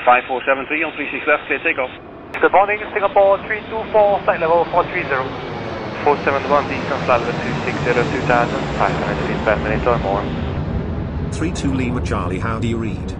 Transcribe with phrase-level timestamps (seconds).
[0.00, 1.90] 5473 on 36 left, clear takeoff.
[2.40, 5.54] Good morning, Singapore 324, flight level 430.
[6.02, 10.22] 471, distance level 260, 2000, 500 feet per minute or more.
[11.30, 13.14] 32 Lima Charlie, how do you read?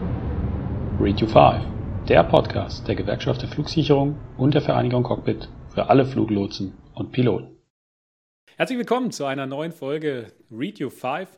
[1.01, 6.05] Read You 5, der Podcast der Gewerkschaft der Flugsicherung und der Vereinigung Cockpit für alle
[6.05, 7.57] Fluglotsen und Piloten.
[8.57, 11.29] Herzlich willkommen zu einer neuen Folge Read You 5.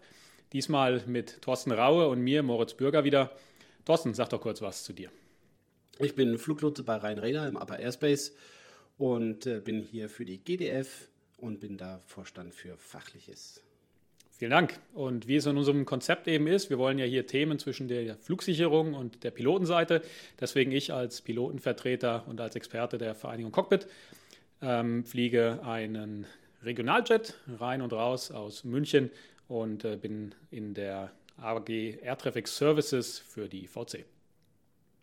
[0.52, 3.30] Diesmal mit Thorsten Raue und mir, Moritz Bürger, wieder.
[3.84, 5.10] Thorsten, sag doch kurz was zu dir.
[5.98, 8.34] Ich bin Fluglotse bei Rhein-Räder im Upper Airspace
[8.98, 13.62] und äh, bin hier für die GDF und bin da Vorstand für Fachliches.
[14.30, 14.78] Vielen Dank.
[14.92, 18.16] Und wie es in unserem Konzept eben ist, wir wollen ja hier Themen zwischen der
[18.16, 20.02] Flugsicherung und der Pilotenseite.
[20.38, 23.86] Deswegen ich als Pilotenvertreter und als Experte der Vereinigung Cockpit
[24.60, 26.26] ähm, fliege einen
[26.62, 29.10] Regionaljet rein und raus aus München
[29.48, 34.04] und äh, bin in der AG Air Traffic Services für die VC.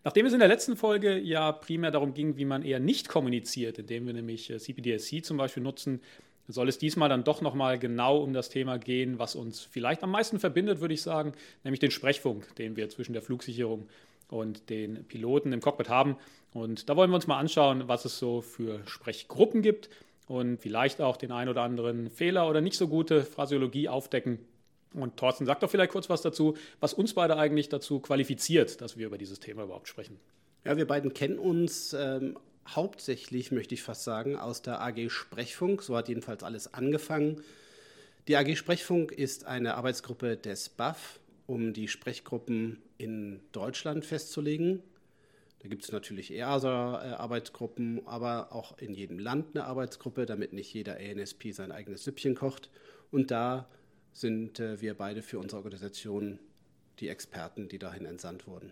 [0.04, 3.80] Nachdem es in der letzten Folge ja primär darum ging, wie man eher nicht kommuniziert,
[3.80, 6.02] indem wir nämlich äh, CPDSC zum Beispiel nutzen,
[6.48, 10.12] soll es diesmal dann doch nochmal genau um das Thema gehen, was uns vielleicht am
[10.12, 13.88] meisten verbindet, würde ich sagen, nämlich den Sprechfunk, den wir zwischen der Flugsicherung
[14.30, 16.18] und den Piloten im Cockpit haben.
[16.52, 19.90] Und da wollen wir uns mal anschauen, was es so für Sprechgruppen gibt
[20.28, 24.40] und vielleicht auch den ein oder anderen Fehler oder nicht so gute Phraseologie aufdecken.
[24.94, 28.98] Und Thorsten, sag doch vielleicht kurz was dazu, was uns beide eigentlich dazu qualifiziert, dass
[28.98, 30.20] wir über dieses Thema überhaupt sprechen.
[30.66, 35.82] Ja, wir beiden kennen uns ähm, hauptsächlich, möchte ich fast sagen, aus der AG Sprechfunk.
[35.82, 37.42] So hat jedenfalls alles angefangen.
[38.28, 44.82] Die AG Sprechfunk ist eine Arbeitsgruppe des BAF, um die Sprechgruppen in Deutschland festzulegen.
[45.60, 50.98] Da gibt es natürlich EASA-Arbeitsgruppen, aber auch in jedem Land eine Arbeitsgruppe, damit nicht jeder
[50.98, 52.70] ANSP sein eigenes Süppchen kocht.
[53.12, 53.68] Und da
[54.14, 56.40] sind äh, wir beide für unsere Organisation
[57.00, 58.72] die Experten, die dahin entsandt wurden.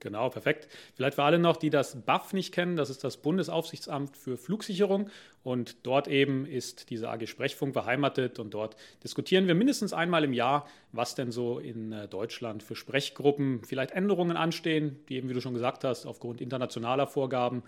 [0.00, 0.68] Genau, perfekt.
[0.94, 5.08] Vielleicht für alle noch, die das BAF nicht kennen, das ist das Bundesaufsichtsamt für Flugsicherung
[5.42, 10.34] und dort eben ist diese AG Sprechfunk beheimatet und dort diskutieren wir mindestens einmal im
[10.34, 15.34] Jahr, was denn so in äh, Deutschland für Sprechgruppen vielleicht Änderungen anstehen, die eben, wie
[15.34, 17.62] du schon gesagt hast, aufgrund internationaler Vorgaben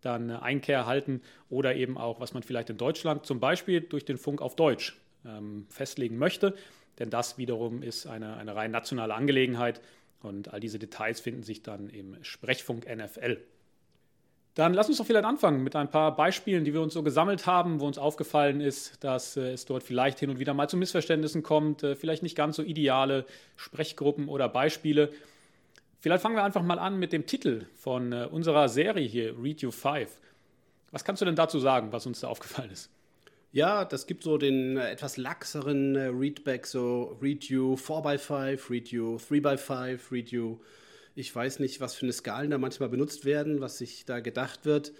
[0.00, 4.16] dann Einkehr erhalten oder eben auch, was man vielleicht in Deutschland zum Beispiel durch den
[4.16, 4.96] Funk auf Deutsch
[5.26, 6.54] ähm, festlegen möchte.
[6.98, 9.80] Denn das wiederum ist eine, eine rein nationale Angelegenheit
[10.22, 13.38] und all diese Details finden sich dann im Sprechfunk NFL.
[14.54, 17.46] Dann lass uns doch vielleicht anfangen mit ein paar Beispielen, die wir uns so gesammelt
[17.46, 20.76] haben, wo uns aufgefallen ist, dass äh, es dort vielleicht hin und wieder mal zu
[20.76, 23.26] Missverständnissen kommt, äh, vielleicht nicht ganz so ideale
[23.56, 25.10] Sprechgruppen oder Beispiele.
[25.98, 29.60] Vielleicht fangen wir einfach mal an mit dem Titel von äh, unserer Serie hier, Read
[29.62, 30.08] You 5.
[30.92, 32.93] Was kannst du denn dazu sagen, was uns da aufgefallen ist?
[33.54, 38.88] Ja, das gibt so den äh, etwas laxeren äh, Readback, so Read You 4x5, Read
[38.88, 40.58] You 3x5, Read You,
[41.14, 44.64] ich weiß nicht, was für eine Skalen da manchmal benutzt werden, was sich da gedacht
[44.64, 44.92] wird.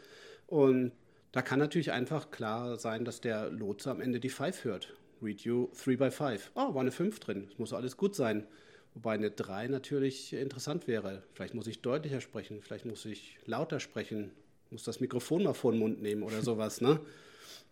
[0.47, 0.92] Und
[1.32, 4.94] da kann natürlich einfach klar sein, dass der Lotse am Ende die 5 hört.
[5.21, 6.38] Read You 3x5.
[6.54, 7.47] Oh, war eine 5 drin.
[7.48, 8.47] Das muss alles gut sein.
[8.94, 11.25] Wobei eine 3 natürlich interessant wäre.
[11.32, 14.31] Vielleicht muss ich deutlicher sprechen, vielleicht muss ich lauter sprechen,
[14.71, 16.81] muss das Mikrofon mal vor den Mund nehmen oder sowas.
[16.81, 17.00] Ne?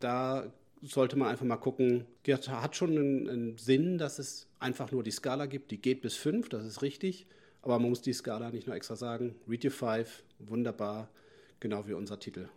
[0.00, 2.06] Da sollte man einfach mal gucken.
[2.26, 5.70] Hat schon einen, einen, Sinn, dass es einfach nur die Skala gibt.
[5.70, 7.26] Die geht bis 5, das ist richtig.
[7.62, 9.36] Aber man muss die Skala nicht nur extra sagen.
[9.48, 11.08] Read Your 5, wunderbar,
[11.60, 12.48] genau wie unser Titel.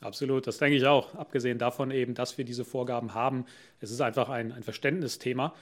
[0.00, 1.14] Absolut, das denke ich auch.
[1.14, 3.46] Abgesehen davon eben, dass wir diese Vorgaben haben.
[3.80, 5.54] Es ist einfach ein, ein Verständnisthema.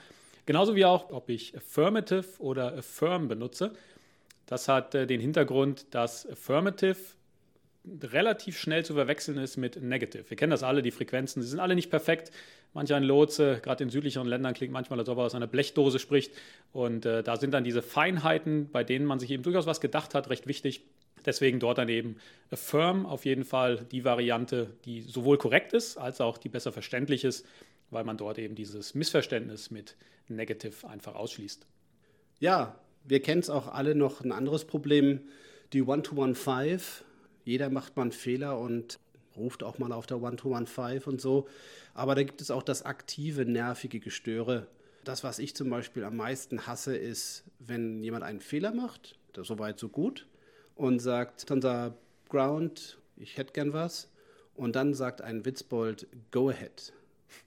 [0.45, 3.73] Genauso wie auch, ob ich Affirmative oder Affirm benutze.
[4.45, 6.97] Das hat äh, den Hintergrund, dass Affirmative
[8.01, 10.29] relativ schnell zu verwechseln ist mit Negative.
[10.29, 12.31] Wir kennen das alle, die Frequenzen, sie sind alle nicht perfekt.
[12.73, 15.99] Manch ein Lotse, gerade in südlicheren Ländern, klingt manchmal, als ob er aus einer Blechdose
[15.99, 16.33] spricht.
[16.73, 20.13] Und äh, da sind dann diese Feinheiten, bei denen man sich eben durchaus was gedacht
[20.13, 20.81] hat, recht wichtig.
[21.25, 22.17] Deswegen dort dann eben
[22.51, 27.23] Affirm auf jeden Fall die Variante, die sowohl korrekt ist, als auch die besser verständlich
[27.23, 27.45] ist,
[27.89, 29.95] weil man dort eben dieses Missverständnis mit
[30.27, 31.65] Negative einfach ausschließt.
[32.39, 35.21] Ja, wir kennen es auch alle noch ein anderes Problem.
[35.73, 37.03] Die One-to-One-Five
[37.45, 38.99] jeder macht mal einen Fehler und
[39.37, 41.47] ruft auch mal auf der One-to-One-Five und so.
[41.93, 44.67] Aber da gibt es auch das aktive, nervige Gestöre.
[45.03, 49.79] Das, was ich zum Beispiel am meisten hasse, ist, wenn jemand einen Fehler macht, soweit
[49.79, 50.25] so gut,
[50.75, 51.95] und sagt, unser
[52.29, 54.09] Ground, ich hätte gern was.
[54.55, 56.93] Und dann sagt ein Witzbold, go ahead.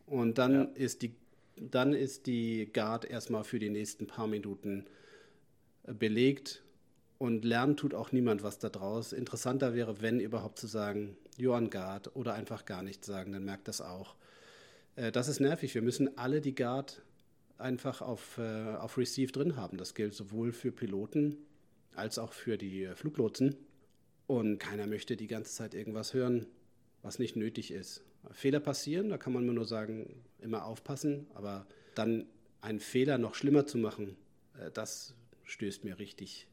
[0.07, 0.63] Und dann, ja.
[0.75, 1.15] ist, die,
[1.57, 4.87] dann ist die Guard erstmal für die nächsten paar Minuten
[5.85, 6.63] belegt
[7.19, 9.13] und lernen tut auch niemand was daraus.
[9.13, 13.69] Interessanter wäre, wenn überhaupt zu sagen, Johann Guard oder einfach gar nichts sagen, dann merkt
[13.69, 14.15] das auch.
[14.97, 15.75] Äh, das ist nervig.
[15.75, 17.03] Wir müssen alle die Guard
[17.59, 19.79] einfach auf, äh, auf Receive drin haben.
[19.79, 21.37] Das gilt sowohl für Piloten
[21.95, 23.57] als auch für die Fluglotsen.
[24.29, 26.47] Und keiner möchte die ganze Zeit irgendwas hören,
[27.03, 28.05] was nicht nötig ist.
[28.31, 32.27] Fehler passieren, da kann man nur sagen, immer aufpassen, aber dann
[32.61, 34.17] einen Fehler noch schlimmer zu machen,
[34.61, 35.15] äh, das
[35.45, 36.47] stößt mir richtig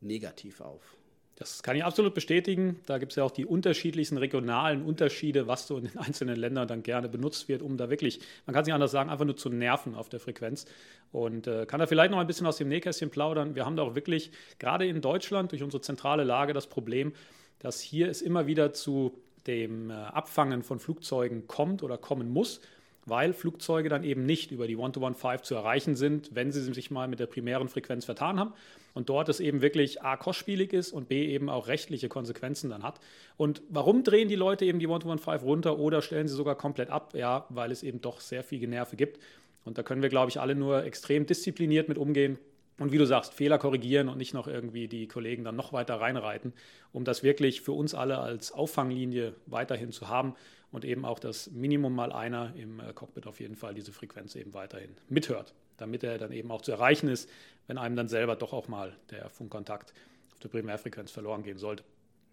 [0.00, 0.98] negativ auf.
[1.38, 2.80] Das kann ich absolut bestätigen.
[2.86, 6.66] Da gibt es ja auch die unterschiedlichsten regionalen Unterschiede, was so in den einzelnen Ländern
[6.66, 9.36] dann gerne benutzt wird, um da wirklich, man kann es nicht anders sagen, einfach nur
[9.36, 10.66] zu nerven auf der Frequenz.
[11.12, 13.54] Und äh, kann da vielleicht noch ein bisschen aus dem Nähkästchen plaudern.
[13.54, 17.12] Wir haben da auch wirklich, gerade in Deutschland, durch unsere zentrale Lage das Problem,
[17.60, 19.16] dass hier es immer wieder zu
[19.46, 22.60] dem äh, Abfangen von Flugzeugen kommt oder kommen muss
[23.08, 27.08] weil Flugzeuge dann eben nicht über die One-to-One-5 zu erreichen sind, wenn sie sich mal
[27.08, 28.52] mit der primären Frequenz vertan haben.
[28.94, 32.82] Und dort es eben wirklich A, kostspielig ist und B, eben auch rechtliche Konsequenzen dann
[32.82, 33.00] hat.
[33.36, 37.14] Und warum drehen die Leute eben die One-to-One-5 runter oder stellen sie sogar komplett ab?
[37.14, 39.20] Ja, weil es eben doch sehr viel Generve gibt.
[39.64, 42.38] Und da können wir, glaube ich, alle nur extrem diszipliniert mit umgehen.
[42.78, 46.00] Und wie du sagst, Fehler korrigieren und nicht noch irgendwie die Kollegen dann noch weiter
[46.00, 46.52] reinreiten,
[46.92, 50.34] um das wirklich für uns alle als Auffanglinie weiterhin zu haben
[50.70, 54.34] und eben auch, dass Minimum mal einer im äh, Cockpit auf jeden Fall diese Frequenz
[54.34, 57.28] eben weiterhin mithört, damit er dann eben auch zu erreichen ist,
[57.66, 59.94] wenn einem dann selber doch auch mal der Funkkontakt
[60.32, 61.84] auf der Primärfrequenz verloren gehen sollte.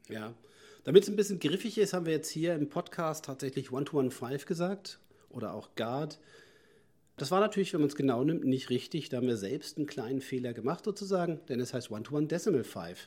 [0.10, 0.34] Ja,
[0.84, 5.00] damit es ein bisschen griffig ist, haben wir jetzt hier im Podcast tatsächlich One-to-One-5 gesagt
[5.30, 6.20] oder auch Guard.
[7.18, 9.10] Das war natürlich, wenn man es genau nimmt, nicht richtig.
[9.10, 12.98] Da haben wir selbst einen kleinen Fehler gemacht sozusagen, denn es heißt One-to-One-Decimal-5.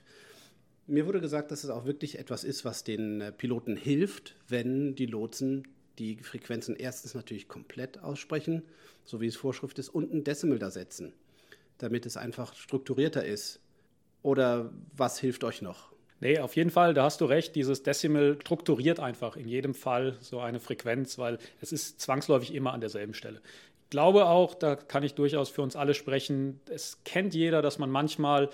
[0.91, 4.95] Mir wurde gesagt, dass es auch wirklich etwas ist, was den äh, Piloten hilft, wenn
[4.95, 5.69] die Lotsen
[5.99, 8.63] die Frequenzen erstens natürlich komplett aussprechen,
[9.05, 11.13] so wie es Vorschrift ist, und ein Decimal da setzen,
[11.77, 13.61] damit es einfach strukturierter ist.
[14.23, 15.93] Oder was hilft euch noch?
[16.21, 17.55] Nee, auf jeden Fall, da hast du recht.
[17.55, 22.73] Dieses Decimal strukturiert einfach in jedem Fall so eine Frequenz, weil es ist zwangsläufig immer
[22.73, 23.43] an derselben Stelle.
[23.85, 27.79] Ich glaube auch, da kann ich durchaus für uns alle sprechen, es kennt jeder, dass
[27.79, 28.49] man manchmal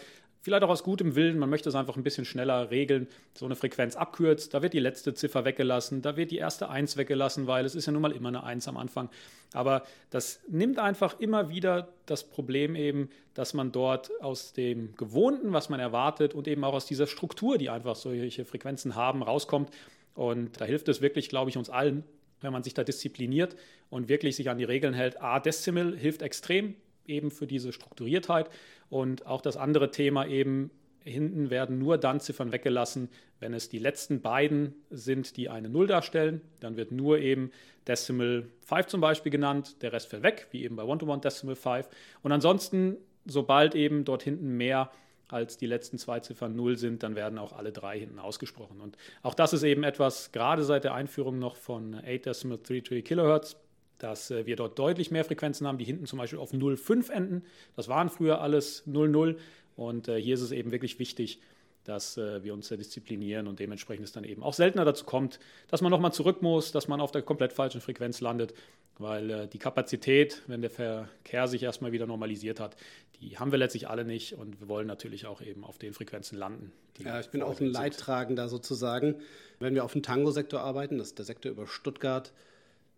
[0.44, 3.56] vielleicht auch aus gutem Willen, man möchte es einfach ein bisschen schneller regeln, so eine
[3.56, 7.64] Frequenz abkürzt, da wird die letzte Ziffer weggelassen, da wird die erste Eins weggelassen, weil
[7.64, 9.08] es ist ja nun mal immer eine Eins am Anfang.
[9.54, 15.54] Aber das nimmt einfach immer wieder das Problem eben, dass man dort aus dem Gewohnten,
[15.54, 19.70] was man erwartet und eben auch aus dieser Struktur, die einfach solche Frequenzen haben, rauskommt.
[20.14, 22.04] Und da hilft es wirklich, glaube ich, uns allen,
[22.42, 23.56] wenn man sich da diszipliniert
[23.88, 25.22] und wirklich sich an die Regeln hält.
[25.22, 26.74] A, Decimal hilft extrem,
[27.06, 28.50] eben für diese Strukturiertheit.
[28.90, 30.70] Und auch das andere Thema eben,
[31.04, 35.86] hinten werden nur dann Ziffern weggelassen, wenn es die letzten beiden sind, die eine Null
[35.86, 36.40] darstellen.
[36.60, 37.50] Dann wird nur eben
[37.86, 41.56] Decimal 5 zum Beispiel genannt, der Rest fällt weg, wie eben bei One-to-One -One Decimal
[41.56, 41.88] 5.
[42.22, 42.96] Und ansonsten,
[43.26, 44.90] sobald eben dort hinten mehr
[45.28, 48.80] als die letzten zwei Ziffern 0 sind, dann werden auch alle drei hinten ausgesprochen.
[48.80, 53.56] Und auch das ist eben etwas, gerade seit der Einführung noch von 8.33 Kilohertz,
[54.04, 57.42] dass äh, wir dort deutlich mehr Frequenzen haben, die hinten zum Beispiel auf 0,5 enden.
[57.74, 59.36] Das waren früher alles 0,0
[59.76, 61.40] und äh, hier ist es eben wirklich wichtig,
[61.84, 65.40] dass äh, wir uns sehr disziplinieren und dementsprechend es dann eben auch seltener dazu kommt,
[65.68, 68.52] dass man nochmal zurück muss, dass man auf der komplett falschen Frequenz landet,
[68.98, 72.76] weil die Kapazität, wenn der Verkehr sich erstmal wieder normalisiert hat,
[73.20, 76.38] die haben wir letztlich alle nicht und wir wollen natürlich auch eben auf den Frequenzen
[76.38, 76.72] landen.
[77.02, 79.16] Ja, ich bin auch ein Leidtragender sozusagen.
[79.58, 82.32] Wenn wir auf dem Tango-Sektor arbeiten, das ist der Sektor über Stuttgart,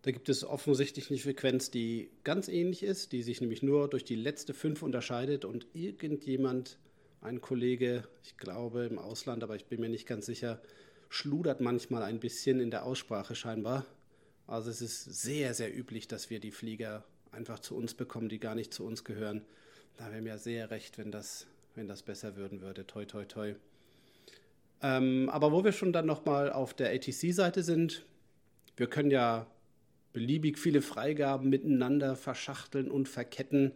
[0.03, 4.05] da gibt es offensichtlich eine Frequenz, die ganz ähnlich ist, die sich nämlich nur durch
[4.05, 6.77] die letzte 5 unterscheidet und irgendjemand,
[7.21, 10.61] ein Kollege, ich glaube im Ausland, aber ich bin mir nicht ganz sicher,
[11.09, 13.85] schludert manchmal ein bisschen in der Aussprache scheinbar.
[14.45, 18.39] Also es ist sehr, sehr üblich, dass wir die Flieger einfach zu uns bekommen, die
[18.39, 19.45] gar nicht zu uns gehören.
[19.97, 22.85] Da wäre mir sehr recht, wenn das, wenn das besser würden würde.
[22.85, 23.55] Toi, toi, toi.
[24.81, 28.05] Ähm, aber wo wir schon dann nochmal auf der ATC-Seite sind,
[28.75, 29.47] wir können ja
[30.17, 33.73] beliebig viele Freigaben miteinander verschachteln und verketten.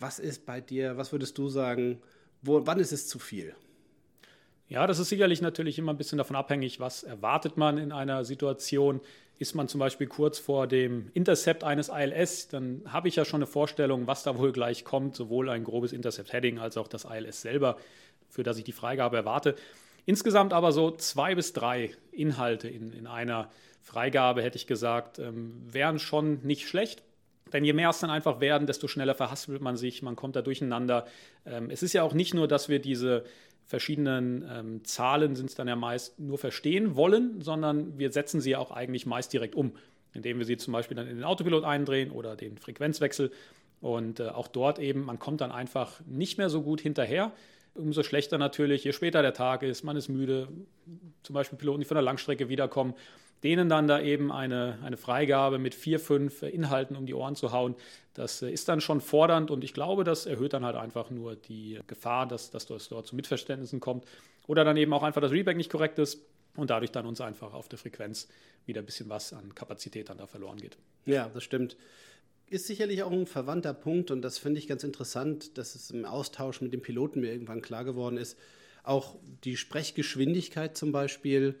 [0.00, 2.02] Was ist bei dir, was würdest du sagen,
[2.42, 3.54] wo, wann ist es zu viel?
[4.68, 8.24] Ja, das ist sicherlich natürlich immer ein bisschen davon abhängig, was erwartet man in einer
[8.24, 9.00] Situation.
[9.38, 13.38] Ist man zum Beispiel kurz vor dem Intercept eines ILS, dann habe ich ja schon
[13.38, 17.40] eine Vorstellung, was da wohl gleich kommt, sowohl ein grobes Intercept-Heading als auch das ILS
[17.40, 17.76] selber,
[18.28, 19.54] für das ich die Freigabe erwarte.
[20.06, 23.48] Insgesamt aber so zwei bis drei Inhalte in, in einer
[23.88, 27.02] Freigabe, hätte ich gesagt, ähm, wären schon nicht schlecht.
[27.54, 30.42] Denn je mehr es dann einfach werden, desto schneller verhaspelt man sich, man kommt da
[30.42, 31.06] durcheinander.
[31.46, 33.24] Ähm, es ist ja auch nicht nur, dass wir diese
[33.64, 38.50] verschiedenen ähm, Zahlen, sind es dann ja meist, nur verstehen wollen, sondern wir setzen sie
[38.50, 39.72] ja auch eigentlich meist direkt um,
[40.12, 43.30] indem wir sie zum Beispiel dann in den Autopilot eindrehen oder den Frequenzwechsel.
[43.80, 47.32] Und äh, auch dort eben, man kommt dann einfach nicht mehr so gut hinterher.
[47.74, 50.48] Umso schlechter natürlich, je später der Tag ist, man ist müde,
[51.22, 52.94] zum Beispiel Piloten, die von der Langstrecke wiederkommen
[53.42, 57.52] denen dann da eben eine, eine Freigabe mit vier, fünf Inhalten um die Ohren zu
[57.52, 57.74] hauen,
[58.14, 61.36] das äh, ist dann schon fordernd und ich glaube, das erhöht dann halt einfach nur
[61.36, 64.04] die Gefahr, dass, dass das dort zu Missverständnissen kommt
[64.46, 66.20] oder dann eben auch einfach das Reback nicht korrekt ist
[66.56, 68.28] und dadurch dann uns einfach auf der Frequenz
[68.66, 70.76] wieder ein bisschen was an Kapazität dann da verloren geht.
[71.06, 71.76] Ja, das stimmt.
[72.50, 76.04] Ist sicherlich auch ein verwandter Punkt und das finde ich ganz interessant, dass es im
[76.04, 78.38] Austausch mit dem Piloten mir irgendwann klar geworden ist.
[78.82, 81.60] Auch die Sprechgeschwindigkeit zum Beispiel.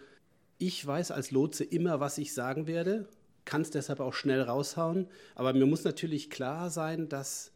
[0.58, 3.06] Ich weiß als Lotse immer, was ich sagen werde,
[3.44, 5.06] kann es deshalb auch schnell raushauen.
[5.36, 7.52] Aber mir muss natürlich klar sein, dass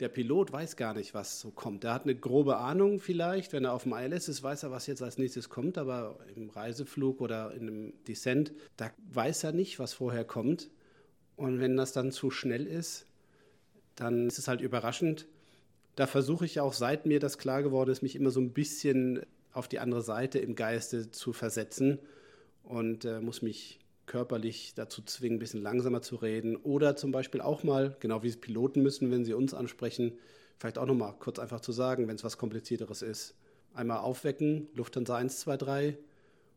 [0.00, 1.84] der Pilot weiß gar nicht, was so kommt.
[1.84, 4.88] Er hat eine grobe Ahnung vielleicht, wenn er auf dem ILS ist, weiß er, was
[4.88, 9.78] jetzt als nächstes kommt, aber im Reiseflug oder in einem Descent, da weiß er nicht,
[9.78, 10.70] was vorher kommt.
[11.36, 13.06] Und wenn das dann zu schnell ist,
[13.94, 15.26] dann ist es halt überraschend.
[15.94, 19.20] Da versuche ich auch, seit mir das klar geworden ist, mich immer so ein bisschen
[19.52, 21.98] auf die andere Seite im Geiste zu versetzen
[22.62, 26.56] und äh, muss mich körperlich dazu zwingen, ein bisschen langsamer zu reden.
[26.56, 30.18] Oder zum Beispiel auch mal, genau wie es Piloten müssen, wenn sie uns ansprechen,
[30.58, 33.34] vielleicht auch nochmal kurz einfach zu sagen, wenn es was Komplizierteres ist.
[33.72, 35.98] Einmal aufwecken, Lufthansa 1, 2, 3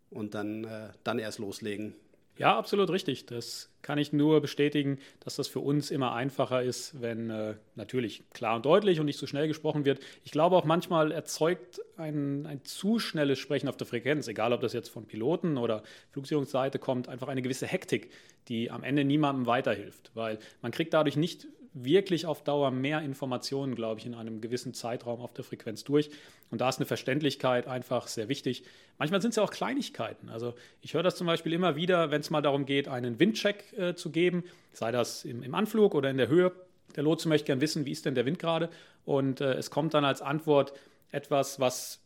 [0.10, 1.94] und dann, äh, dann erst loslegen.
[2.36, 3.28] Ja, absolut richtig.
[3.28, 8.24] Das kann ich nur bestätigen, dass das für uns immer einfacher ist, wenn äh, natürlich
[8.32, 10.00] klar und deutlich und nicht zu so schnell gesprochen wird.
[10.24, 14.62] Ich glaube auch manchmal erzeugt ein, ein zu schnelles Sprechen auf der Frequenz, egal ob
[14.62, 18.10] das jetzt von Piloten oder Flugsicherungsseite kommt, einfach eine gewisse Hektik,
[18.48, 23.76] die am Ende niemandem weiterhilft, weil man kriegt dadurch nicht wirklich auf Dauer mehr Informationen,
[23.76, 26.10] glaube ich, in einem gewissen Zeitraum auf der Frequenz durch.
[26.52, 28.64] Und da ist eine Verständlichkeit einfach sehr wichtig.
[29.00, 30.30] Manchmal sind es ja auch Kleinigkeiten.
[30.30, 33.74] Also ich höre das zum Beispiel immer wieder, wenn es mal darum geht, einen Windcheck
[33.78, 36.52] äh, zu geben, sei das im, im, Anflug oder in der Höhe.
[36.96, 38.70] Der Lotse möchte gerne wissen, wie ist denn der Wind gerade?
[39.04, 40.74] Und äh, es kommt dann als Antwort
[41.12, 42.02] etwas, was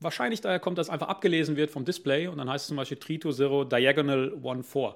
[0.00, 2.98] wahrscheinlich daher kommt, dass einfach abgelesen wird vom Display und dann heißt es zum Beispiel
[2.98, 4.32] 320 Diagonal
[4.62, 4.92] 14.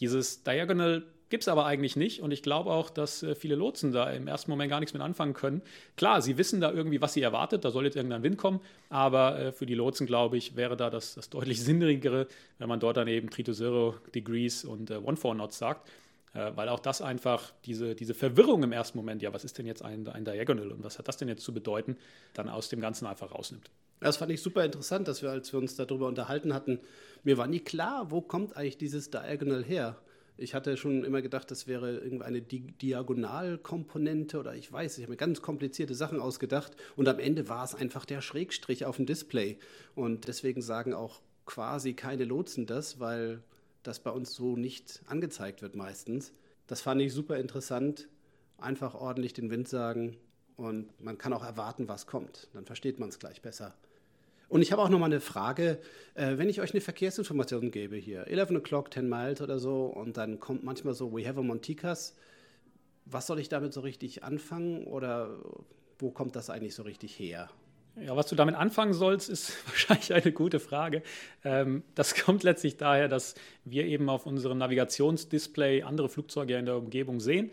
[0.00, 3.92] Dieses Diagonal Gibt es aber eigentlich nicht und ich glaube auch, dass äh, viele Lotsen
[3.92, 5.62] da im ersten Moment gar nichts mit anfangen können.
[5.96, 9.38] Klar, sie wissen da irgendwie, was sie erwartet, da soll jetzt irgendein Wind kommen, aber
[9.38, 12.26] äh, für die Lotsen, glaube ich, wäre da das, das deutlich sinnigere,
[12.58, 15.88] wenn man dort dann eben 3 to 0 Degrees und äh, 1 4 Knots sagt,
[16.34, 19.66] äh, weil auch das einfach diese, diese Verwirrung im ersten Moment, ja, was ist denn
[19.66, 21.96] jetzt ein, ein Diagonal und was hat das denn jetzt zu bedeuten,
[22.34, 23.70] dann aus dem Ganzen einfach rausnimmt.
[24.00, 26.80] Das fand ich super interessant, dass wir, als wir uns darüber unterhalten hatten,
[27.22, 29.96] mir war nie klar, wo kommt eigentlich dieses Diagonal her?
[30.40, 35.12] Ich hatte schon immer gedacht, das wäre irgendeine Di Diagonalkomponente oder ich weiß, ich habe
[35.12, 39.04] mir ganz komplizierte Sachen ausgedacht und am Ende war es einfach der Schrägstrich auf dem
[39.04, 39.58] Display.
[39.94, 43.42] Und deswegen sagen auch quasi keine Lotsen das, weil
[43.82, 46.32] das bei uns so nicht angezeigt wird meistens.
[46.66, 48.08] Das fand ich super interessant.
[48.56, 50.16] Einfach ordentlich den Wind sagen
[50.56, 52.48] und man kann auch erwarten, was kommt.
[52.54, 53.74] Dann versteht man es gleich besser.
[54.50, 55.78] Und ich habe auch noch mal eine Frage.
[56.14, 60.16] Äh, wenn ich euch eine Verkehrsinformation gebe hier, 11 o'clock, 10 miles oder so, und
[60.16, 62.16] dann kommt manchmal so, we have a Monticas,
[63.06, 65.38] was soll ich damit so richtig anfangen oder
[66.00, 67.48] wo kommt das eigentlich so richtig her?
[67.94, 71.02] Ja, was du damit anfangen sollst, ist wahrscheinlich eine gute Frage.
[71.44, 76.76] Ähm, das kommt letztlich daher, dass wir eben auf unserem Navigationsdisplay andere Flugzeuge in der
[76.76, 77.52] Umgebung sehen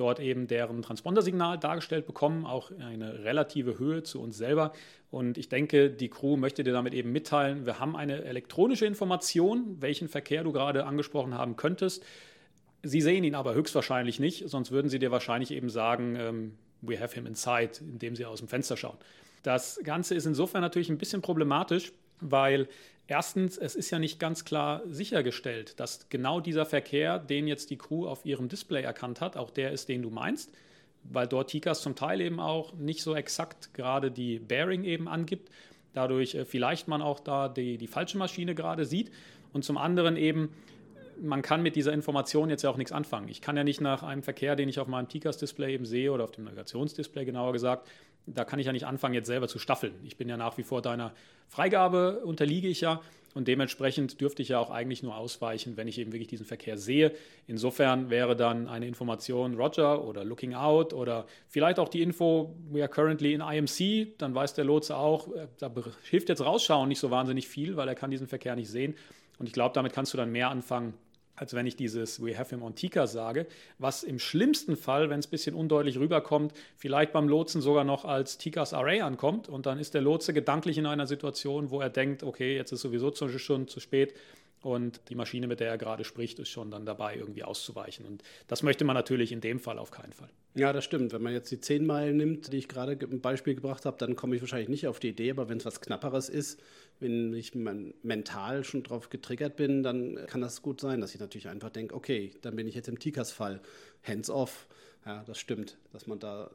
[0.00, 4.72] dort eben deren Transpondersignal dargestellt bekommen, auch eine relative Höhe zu uns selber.
[5.10, 9.76] Und ich denke, die Crew möchte dir damit eben mitteilen, wir haben eine elektronische Information,
[9.80, 12.04] welchen Verkehr du gerade angesprochen haben könntest.
[12.82, 16.98] Sie sehen ihn aber höchstwahrscheinlich nicht, sonst würden sie dir wahrscheinlich eben sagen, ähm, we
[16.98, 18.96] have him inside, indem sie aus dem Fenster schauen.
[19.42, 22.68] Das Ganze ist insofern natürlich ein bisschen problematisch, weil
[23.10, 27.76] Erstens, es ist ja nicht ganz klar sichergestellt, dass genau dieser Verkehr, den jetzt die
[27.76, 30.54] Crew auf ihrem Display erkannt hat, auch der ist, den du meinst,
[31.02, 35.50] weil dort TICAS zum Teil eben auch nicht so exakt gerade die Bearing eben angibt,
[35.92, 39.10] dadurch äh, vielleicht man auch da die, die falsche Maschine gerade sieht
[39.52, 40.50] und zum anderen eben,
[41.20, 43.28] man kann mit dieser Information jetzt ja auch nichts anfangen.
[43.28, 46.22] Ich kann ja nicht nach einem Verkehr, den ich auf meinem TICAS-Display eben sehe oder
[46.22, 47.88] auf dem Navigationsdisplay genauer gesagt,
[48.26, 49.94] da kann ich ja nicht anfangen, jetzt selber zu staffeln.
[50.04, 51.12] Ich bin ja nach wie vor deiner
[51.48, 53.00] Freigabe, unterliege ich ja.
[53.32, 56.76] Und dementsprechend dürfte ich ja auch eigentlich nur ausweichen, wenn ich eben wirklich diesen Verkehr
[56.76, 57.12] sehe.
[57.46, 62.80] Insofern wäre dann eine Information Roger oder Looking Out oder vielleicht auch die Info, we
[62.80, 65.72] are currently in IMC, dann weiß der Lotse auch, äh, da
[66.02, 68.96] hilft jetzt rausschauen nicht so wahnsinnig viel, weil er kann diesen Verkehr nicht sehen.
[69.38, 70.94] Und ich glaube, damit kannst du dann mehr anfangen,
[71.40, 73.46] als wenn ich dieses We have him on Tika sage,
[73.78, 78.04] was im schlimmsten Fall, wenn es ein bisschen undeutlich rüberkommt, vielleicht beim Lotsen sogar noch
[78.04, 81.88] als Tikas Array ankommt und dann ist der Lotse gedanklich in einer Situation, wo er
[81.88, 84.14] denkt, okay, jetzt ist sowieso schon zu spät,
[84.62, 88.04] und die Maschine, mit der er gerade spricht, ist schon dann dabei, irgendwie auszuweichen.
[88.04, 90.28] Und das möchte man natürlich in dem Fall auf keinen Fall.
[90.54, 91.12] Ja, das stimmt.
[91.12, 94.16] Wenn man jetzt die 10 Meilen nimmt, die ich gerade im Beispiel gebracht habe, dann
[94.16, 95.30] komme ich wahrscheinlich nicht auf die Idee.
[95.30, 96.60] Aber wenn es was Knapperes ist,
[97.00, 101.48] wenn ich mental schon drauf getriggert bin, dann kann das gut sein, dass ich natürlich
[101.48, 103.60] einfach denke, okay, dann bin ich jetzt im Tikas-Fall.
[104.02, 104.68] Hands off.
[105.06, 106.50] Ja, das stimmt, dass man da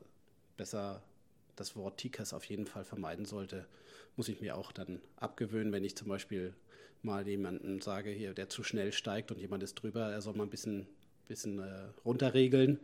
[0.55, 1.01] besser
[1.55, 3.65] das Wort Tikas auf jeden Fall vermeiden sollte.
[4.15, 6.53] Muss ich mir auch dann abgewöhnen, wenn ich zum Beispiel
[7.01, 10.43] mal jemanden sage, hier, der zu schnell steigt und jemand ist drüber, er soll mal
[10.43, 10.87] ein bisschen,
[11.27, 12.79] bisschen äh, runterregeln.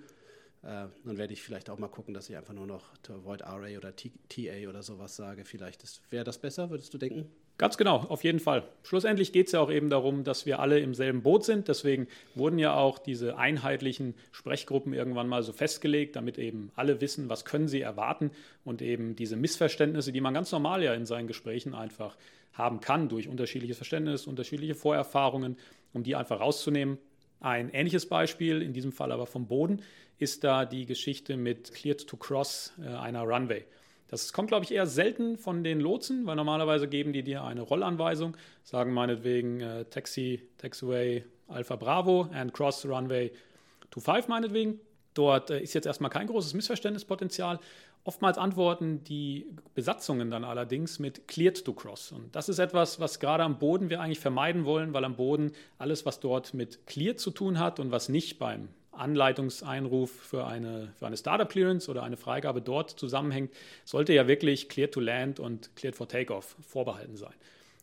[0.64, 3.42] Äh, dann werde ich vielleicht auch mal gucken, dass ich einfach nur noch to avoid
[3.42, 5.44] RA oder TA oder sowas sage.
[5.44, 7.30] Vielleicht wäre das besser, würdest du denken?
[7.62, 8.64] Ganz genau, auf jeden Fall.
[8.82, 11.68] Schlussendlich geht es ja auch eben darum, dass wir alle im selben Boot sind.
[11.68, 17.30] Deswegen wurden ja auch diese einheitlichen Sprechgruppen irgendwann mal so festgelegt, damit eben alle wissen,
[17.30, 18.32] was können sie erwarten
[18.64, 22.18] und eben diese Missverständnisse, die man ganz normal ja in seinen Gesprächen einfach
[22.54, 25.56] haben kann durch unterschiedliches Verständnis, unterschiedliche Vorerfahrungen,
[25.94, 26.98] um die einfach rauszunehmen.
[27.42, 29.84] Ein ähnliches Beispiel, in diesem Fall aber vom Boden,
[30.18, 33.66] ist da die Geschichte mit Cleared to Cross äh, einer Runway.
[34.12, 37.62] Das kommt, glaube ich, eher selten von den Lotsen, weil normalerweise geben die dir eine
[37.62, 43.32] Rollanweisung, sagen meinetwegen äh, Taxi, Taxiway Alpha Bravo and Cross Runway
[43.92, 44.80] 25 meinetwegen.
[45.14, 47.60] Dort äh, ist jetzt erstmal kein großes Missverständnispotenzial.
[48.04, 52.12] Oftmals antworten die Besatzungen dann allerdings mit Cleared to Cross.
[52.12, 55.54] Und das ist etwas, was gerade am Boden wir eigentlich vermeiden wollen, weil am Boden
[55.78, 58.68] alles, was dort mit Cleared zu tun hat und was nicht beim
[59.02, 63.52] Anleitungseinruf für eine, für eine Startup Clearance oder eine Freigabe dort zusammenhängt,
[63.84, 67.34] sollte ja wirklich Clear to Land und Clear for Takeoff vorbehalten sein.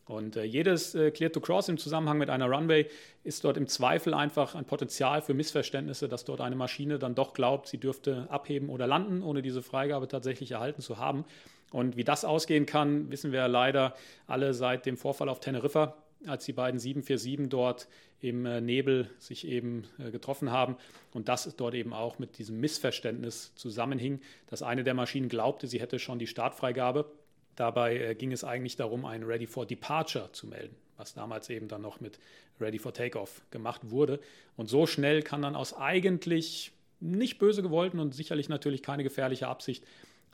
[0.09, 2.87] Und äh, jedes äh, Clear to Cross im Zusammenhang mit einer Runway
[3.23, 7.33] ist dort im Zweifel einfach ein Potenzial für Missverständnisse, dass dort eine Maschine dann doch
[7.33, 11.25] glaubt, sie dürfte abheben oder landen, ohne diese Freigabe tatsächlich erhalten zu haben.
[11.71, 13.93] Und wie das ausgehen kann, wissen wir leider
[14.25, 15.95] alle seit dem Vorfall auf Teneriffa,
[16.25, 17.87] als die beiden 747 dort
[18.21, 20.75] im äh, Nebel sich eben äh, getroffen haben
[21.13, 25.79] und das dort eben auch mit diesem Missverständnis zusammenhing, dass eine der Maschinen glaubte, sie
[25.79, 27.09] hätte schon die Startfreigabe.
[27.55, 31.67] Dabei äh, ging es eigentlich darum, ein Ready for Departure zu melden, was damals eben
[31.67, 32.19] dann noch mit
[32.59, 34.19] Ready for Takeoff gemacht wurde.
[34.57, 39.47] Und so schnell kann dann aus eigentlich nicht böse gewollten und sicherlich natürlich keine gefährliche
[39.47, 39.85] Absicht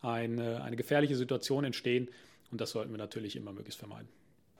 [0.02, 2.10] eine, eine gefährliche Situation entstehen.
[2.52, 4.08] Und das sollten wir natürlich immer möglichst vermeiden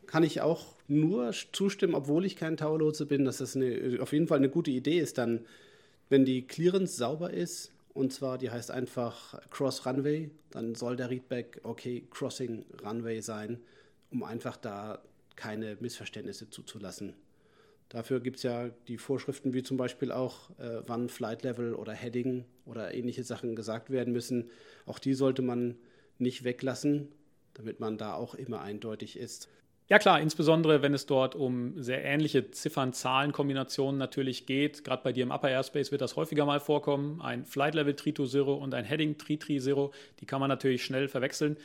[0.08, 4.28] kann ich auch nur zustimmen, obwohl ich kein Taulotse bin, dass das eine, auf jeden
[4.28, 5.46] Fall eine gute Idee ist, dann,
[6.10, 11.10] wenn die Clearance sauber ist, und zwar die heißt einfach Cross Runway, dann soll der
[11.10, 13.60] Readback okay Crossing Runway sein,
[14.12, 15.02] um einfach da
[15.36, 17.14] keine Missverständnisse zuzulassen.
[17.90, 21.94] Dafür gibt es ja die Vorschriften, wie zum Beispiel auch, äh, wann Flight Level oder
[21.94, 24.50] Heading oder ähnliche Sachen gesagt werden müssen.
[24.86, 25.76] Auch die sollte man
[26.18, 27.10] nicht weglassen,
[27.54, 29.50] damit man da auch immer eindeutig ist.
[29.88, 34.84] Ja klar, insbesondere wenn es dort um sehr ähnliche Ziffern-Zahlen-Kombinationen natürlich geht.
[34.84, 37.22] Gerade bei dir im Upper Airspace wird das häufiger mal vorkommen.
[37.22, 41.58] Ein Flight Level 320 und ein Heading 330, die kann man natürlich schnell verwechseln.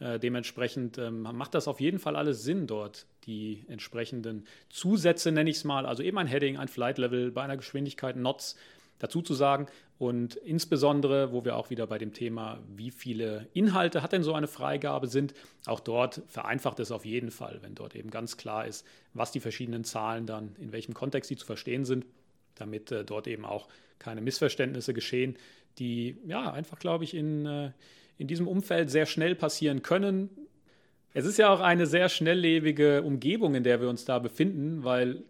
[0.00, 5.50] Äh, dementsprechend ähm, macht das auf jeden Fall alles Sinn dort, die entsprechenden Zusätze nenne
[5.50, 8.56] ich es mal, also eben ein Heading, ein Flight Level bei einer Geschwindigkeit Knots
[8.98, 9.66] dazu zu sagen.
[10.00, 14.32] Und insbesondere, wo wir auch wieder bei dem Thema, wie viele Inhalte hat denn so
[14.32, 15.34] eine Freigabe sind,
[15.66, 19.40] auch dort vereinfacht es auf jeden Fall, wenn dort eben ganz klar ist, was die
[19.40, 22.06] verschiedenen Zahlen dann, in welchem Kontext sie zu verstehen sind,
[22.54, 25.36] damit äh, dort eben auch keine Missverständnisse geschehen,
[25.78, 27.72] die ja einfach, glaube ich, in, äh,
[28.16, 30.30] in diesem Umfeld sehr schnell passieren können.
[31.12, 35.24] Es ist ja auch eine sehr schnelllebige Umgebung, in der wir uns da befinden, weil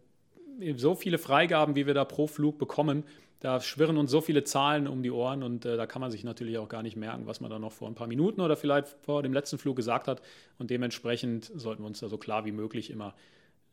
[0.77, 3.03] so viele Freigaben, wie wir da pro Flug bekommen,
[3.41, 6.25] da schwirren uns so viele Zahlen um die Ohren und äh, da kann man sich
[6.25, 8.89] natürlich auch gar nicht merken, was man da noch vor ein paar Minuten oder vielleicht
[9.01, 10.21] vor dem letzten Flug gesagt hat.
[10.59, 13.15] Und dementsprechend sollten wir uns da so klar wie möglich immer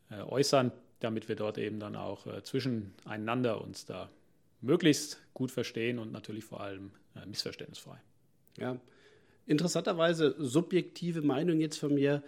[0.10, 4.10] äh, äußern, damit wir dort eben dann auch äh, zwischeneinander uns da
[4.62, 7.98] möglichst gut verstehen und natürlich vor allem äh, missverständnisfrei.
[8.58, 8.78] Ja,
[9.46, 12.24] interessanterweise subjektive Meinung jetzt von mir.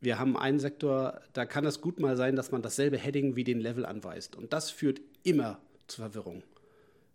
[0.00, 3.44] Wir haben einen Sektor, da kann es gut mal sein, dass man dasselbe Heading wie
[3.44, 4.34] den Level anweist.
[4.34, 5.60] Und das führt immer
[5.92, 6.42] zur Verwirrung.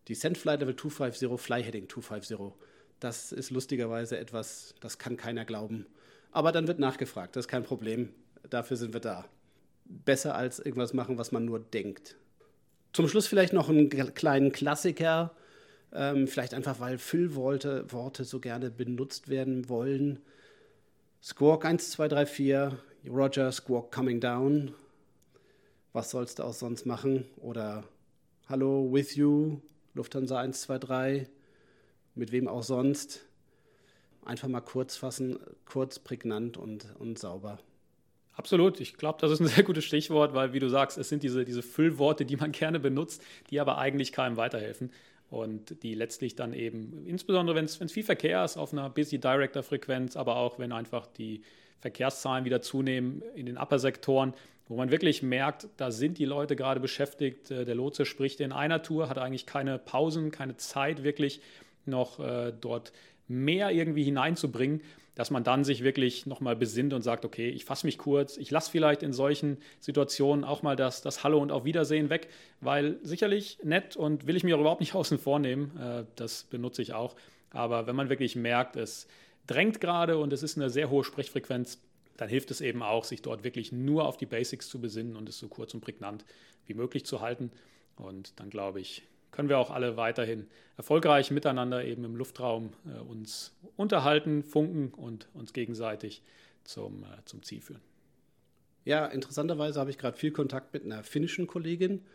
[0.08, 2.54] Die Sendfly Level 250, Flyheading 250,
[3.00, 5.86] das ist lustigerweise etwas, das kann keiner glauben.
[6.32, 8.10] Aber dann wird nachgefragt, das ist kein Problem.
[8.50, 9.26] Dafür sind wir da.
[9.86, 12.16] Besser als irgendwas machen, was man nur denkt.
[12.94, 15.36] Zum Schluss vielleicht noch einen kleinen Klassiker.
[15.94, 20.20] Ähm, vielleicht einfach, weil Füllworte Worte so gerne benutzt werden wollen.
[21.22, 22.78] Squawk 1234,
[23.10, 24.74] Roger, Squawk coming down.
[25.94, 27.26] Was sollst du auch sonst machen?
[27.38, 27.84] Oder
[28.50, 29.60] Hallo, with you,
[29.94, 31.28] Lufthansa 123,
[32.16, 33.26] mit wem auch sonst.
[34.24, 37.60] Einfach mal kurz fassen, kurz, prägnant und, und sauber.
[38.36, 38.80] Absolut.
[38.80, 41.44] Ich glaube, das ist ein sehr gutes Stichwort, weil, wie du sagst, es sind diese,
[41.44, 44.92] diese Füllworte, die man gerne benutzt, die aber eigentlich keinem weiterhelfen
[45.30, 49.62] und die letztlich dann eben, insbesondere wenn es viel Verkehr ist auf einer Busy Director
[49.62, 51.42] Frequenz, aber auch wenn einfach die
[51.82, 54.34] Verkehrszahlen wieder zunehmen in den Upper-Sektoren,
[54.68, 57.52] wo man wirklich merkt, da sind die Leute gerade beschäftigt.
[57.52, 61.42] Äh, der Lotse spricht in einer Tour, hat eigentlich keine Pausen, keine Zeit wirklich
[61.86, 62.92] noch äh, dort
[63.28, 64.82] mehr irgendwie hineinzubringen,
[65.16, 68.52] dass man dann sich wirklich nochmal besinnt und sagt, okay, ich fasse mich kurz, ich
[68.52, 72.28] lasse vielleicht in solchen Situationen auch mal das, das Hallo und auf Wiedersehen weg,
[72.62, 76.82] weil sicherlich nett und will ich mir auch überhaupt nicht außen vornehmen, äh, das benutze
[76.82, 77.16] ich auch.
[77.52, 79.08] Aber wenn man wirklich merkt, es
[79.48, 81.82] drängt gerade und es ist eine sehr hohe Sprechfrequenz,
[82.18, 85.30] dann hilft es eben auch, sich dort wirklich nur auf die Basics zu besinnen und
[85.30, 86.26] es so kurz und prägnant
[86.66, 87.52] wie möglich zu halten.
[87.96, 93.00] Und dann glaube ich, können wir auch alle weiterhin erfolgreich miteinander eben im Luftraum äh,
[93.00, 96.22] uns unterhalten, funken und uns gegenseitig
[96.64, 97.82] zum, äh, zum Ziel führen.
[98.86, 102.06] Ja, interessanterweise habe ich gerade viel Kontakt mit einer finnischen Kollegin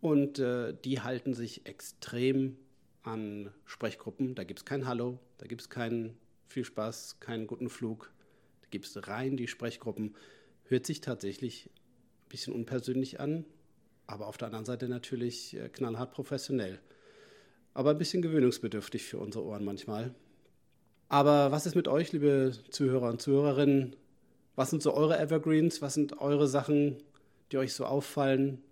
[0.00, 2.56] und äh, die halten sich extrem
[3.02, 4.34] an Sprechgruppen.
[4.34, 8.12] Da gibt es kein Hallo, da gibt es keinen viel Spaß, keinen guten Flug.
[8.74, 10.14] Es rein die Sprechgruppen.
[10.64, 13.44] Hört sich tatsächlich ein bisschen unpersönlich an,
[14.06, 16.80] aber auf der anderen Seite natürlich äh, knallhart professionell.
[17.74, 20.14] Aber ein bisschen gewöhnungsbedürftig für unsere Ohren manchmal.
[21.08, 23.96] Aber was ist mit euch, liebe Zuhörer und Zuhörerinnen?
[24.54, 25.82] Was sind so eure Evergreens?
[25.82, 26.96] Was sind eure Sachen,
[27.50, 28.62] die euch so auffallen?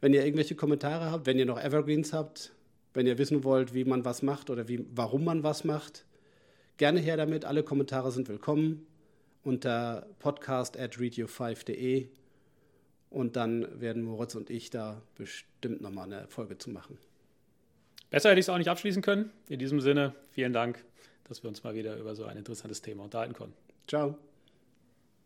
[0.00, 2.52] Wenn ihr irgendwelche Kommentare habt, wenn ihr noch Evergreens habt,
[2.92, 6.04] wenn ihr wissen wollt, wie man was macht oder wie, warum man was macht,
[6.76, 7.44] gerne her damit.
[7.44, 8.86] Alle Kommentare sind willkommen
[9.44, 12.08] unter podcast at radio5.de
[13.10, 16.98] und dann werden Moritz und ich da bestimmt nochmal eine Folge zu machen.
[18.10, 19.30] Besser hätte ich es auch nicht abschließen können.
[19.48, 20.84] In diesem Sinne, vielen Dank,
[21.24, 23.56] dass wir uns mal wieder über so ein interessantes Thema unterhalten konnten.
[23.86, 24.18] Ciao.